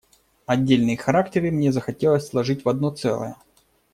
Отдельные 0.47 0.97
характеры 0.97 1.51
мне 1.51 1.71
захотелось 1.71 2.25
сложить 2.27 2.65
в 2.65 2.69
одно 2.69 2.89
целое. 2.89 3.35